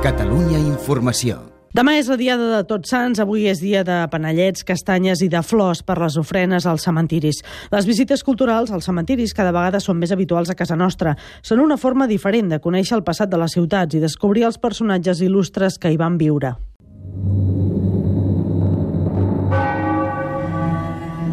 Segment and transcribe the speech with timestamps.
[0.00, 1.34] Catalunya Informació.
[1.76, 5.42] Demà és la diada de Tots Sants, avui és dia de panellets, castanyes i de
[5.44, 7.42] flors per les ofrenes als cementiris.
[7.68, 11.12] Les visites culturals als cementiris cada vegada són més habituals a casa nostra.
[11.44, 15.20] Són una forma diferent de conèixer el passat de les ciutats i descobrir els personatges
[15.20, 16.54] il·lustres que hi van viure.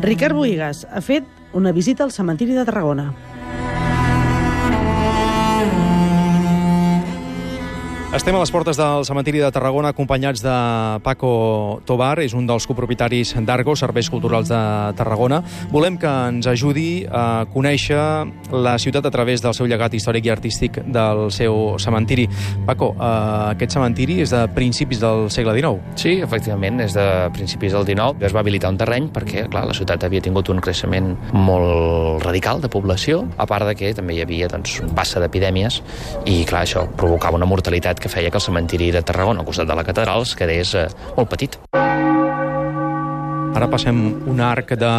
[0.04, 1.24] Ricard Boigas ha fet
[1.56, 3.14] una visita al cementiri de Tarragona.
[8.08, 10.52] Estem a les portes del cementiri de Tarragona acompanyats de
[11.04, 14.60] Paco Tobar, és un dels copropietaris d'Argo, Serveis Culturals de
[14.96, 15.42] Tarragona.
[15.74, 18.00] Volem que ens ajudi a conèixer
[18.56, 22.30] la ciutat a través del seu llegat històric i artístic del seu cementiri.
[22.66, 23.10] Paco, eh,
[23.58, 26.00] aquest cementiri és de principis del segle XIX.
[26.00, 28.24] Sí, efectivament, és de principis del XIX.
[28.24, 32.64] Es va habilitar un terreny perquè, clar, la ciutat havia tingut un creixement molt radical
[32.64, 35.84] de població, a part de que també hi havia doncs, un passa d'epidèmies
[36.24, 39.70] i, clar, això provocava una mortalitat que feia que el cementiri de Tarragona, al costat
[39.70, 41.60] de la catedral, es quedés eh, molt petit.
[43.58, 43.98] Ara passem
[44.30, 44.90] un arc de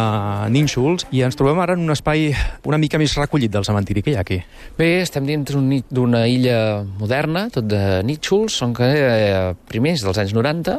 [0.51, 2.25] nínxols i ens trobem ara en un espai
[2.67, 4.41] una mica més recollit del cementiri que hi ha aquí.
[4.75, 5.55] Bé, estem dins
[5.87, 6.57] d'una illa
[6.99, 10.75] moderna, tot de nínxols, on que eh, primers dels anys 90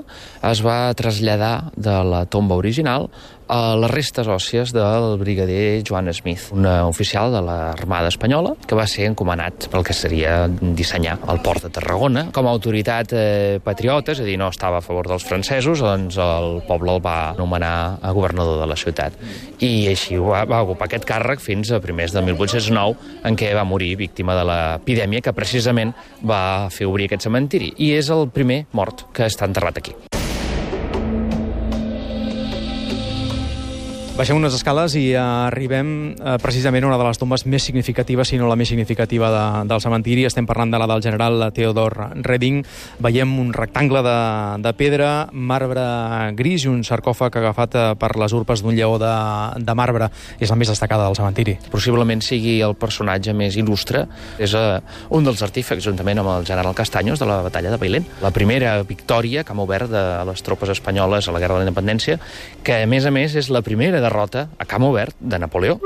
[0.50, 3.08] es va traslladar de la tomba original
[3.50, 8.86] a les restes òssies del brigadier Joan Smith, un oficial de l'Armada Espanyola que va
[8.86, 12.28] ser encomanat pel que seria dissenyar el port de Tarragona.
[12.36, 16.18] Com a autoritat eh, patriota, és a dir, no estava a favor dels francesos, doncs
[16.22, 19.18] el poble el va anomenar a governador de la ciutat.
[19.58, 23.66] I així va, va ocupar aquest càrrec fins a primers de 1809, en què va
[23.66, 27.74] morir víctima de l'epidèmia que precisament va fer obrir aquest cementiri.
[27.82, 29.96] I és el primer mort que està enterrat aquí.
[34.20, 38.36] Baixem unes escales i arribem eh, precisament a una de les tombes més significatives, si
[38.36, 40.26] no la més significativa de, del cementiri.
[40.28, 41.96] Estem parlant de la del general Theodor
[42.26, 42.58] Reding.
[43.00, 44.16] Veiem un rectangle de,
[44.60, 45.84] de pedra, marbre
[46.36, 49.14] gris i un sarcòfag agafat eh, per les urpes d'un lleó de,
[49.56, 50.10] de marbre.
[50.36, 51.56] És la més destacada del cementiri.
[51.72, 54.04] Possiblement sigui el personatge més il·lustre.
[54.36, 54.82] És uh,
[55.16, 58.04] un dels artífecs, juntament amb el general Castanyos, de la batalla de Bailén.
[58.20, 61.70] La primera victòria que ha obert de les tropes espanyoles a la Guerra de la
[61.70, 62.20] Independència,
[62.60, 65.78] que a més a més és la primera de derrota a camp obert de Napoleó.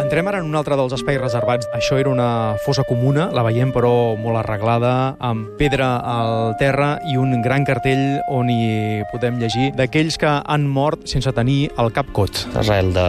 [0.00, 1.66] Entrem ara en un altre dels espais reservats.
[1.76, 7.18] Això era una fossa comuna, la veiem però molt arreglada, amb pedra al terra i
[7.20, 12.08] un gran cartell on hi podem llegir d'aquells que han mort sense tenir el cap
[12.16, 12.46] cot.
[12.62, 13.04] Arrel de,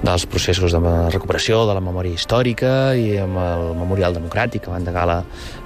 [0.00, 4.80] dels processos de recuperació de la memòria històrica i amb el Memorial Democràtic que va
[4.80, 5.18] endegar la,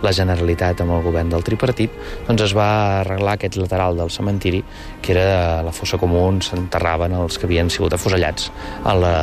[0.03, 1.95] la Generalitat amb el govern del tripartit,
[2.27, 2.69] doncs es va
[3.05, 4.65] arreglar aquest lateral del cementiri,
[5.07, 8.51] que era la fossa comú on s'enterraven els que havien sigut afusellats
[8.83, 9.17] a la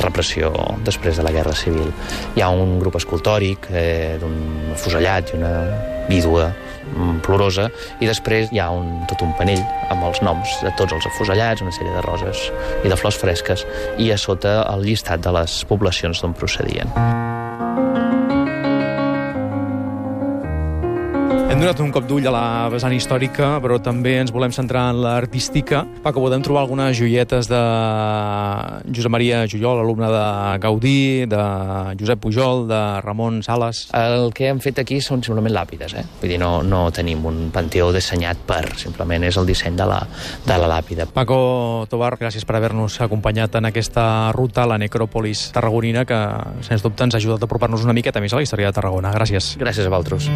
[0.00, 0.48] repressió
[0.86, 1.92] després de la Guerra Civil.
[2.36, 5.52] Hi ha un grup escultòric eh, d'un afusellat i una
[6.08, 7.68] vídua mm, plorosa,
[8.00, 9.62] i després hi ha un, tot un panell
[9.92, 12.48] amb els noms de tots els afusellats, una sèrie de roses
[12.84, 13.66] i de flors fresques,
[13.98, 17.27] i a sota el llistat de les poblacions d'on procedien.
[21.58, 25.00] Hem donat un cop d'ull a la vessant històrica, però també ens volem centrar en
[25.02, 25.80] l'artística.
[26.04, 27.62] Paco, podem trobar algunes joietes de
[28.94, 30.20] Josep Maria Jujol, alumne de
[30.62, 31.42] Gaudí, de
[31.98, 33.88] Josep Pujol, de Ramon Sales...
[33.90, 36.06] El que hem fet aquí són simplement làpides, eh?
[36.22, 39.98] Vull dir, no, no tenim un panteó dissenyat per, simplement és el disseny de la,
[40.46, 41.10] de la làpida.
[41.10, 46.22] Paco Tobar, gràcies per haver-nos acompanyat en aquesta ruta a la necròpolis tarragonina que,
[46.70, 49.10] sens dubte, ens ha ajudat a apropar-nos una miqueta més a la història de Tarragona.
[49.18, 49.56] Gràcies.
[49.58, 50.30] Gràcies a vosaltres.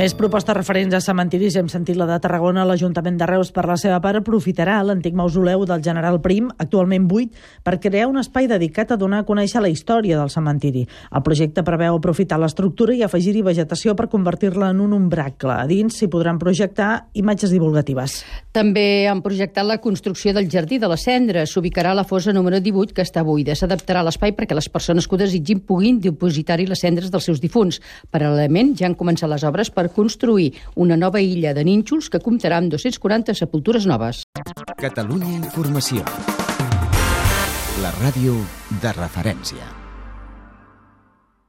[0.00, 1.58] Més propostes referents a cementiris.
[1.60, 2.62] Hem sentit la de Tarragona.
[2.64, 7.34] L'Ajuntament de Reus, per la seva part, aprofitarà l'antic mausoleu del general Prim, actualment buit,
[7.60, 10.86] per crear un espai dedicat a donar a conèixer la història del cementiri.
[11.12, 15.52] El projecte preveu aprofitar l'estructura i afegir-hi vegetació per convertir-la en un umbracle.
[15.52, 18.22] A dins s'hi podran projectar imatges divulgatives.
[18.56, 21.44] També han projectat la construcció del Jardí de la Cendra.
[21.44, 23.52] S'ubicarà la fosa número 18, que està buida.
[23.52, 27.82] S'adaptarà l'espai perquè les persones que ho desitgin puguin dipositar-hi les cendres dels seus difunts.
[28.08, 32.60] Paral·lelament, ja han començat les obres per construir una nova illa de nínxols que comptarà
[32.62, 34.24] amb 240 sepultures noves.
[34.80, 36.06] Catalunya Informació.
[37.80, 38.34] La ràdio
[38.82, 39.89] de referència.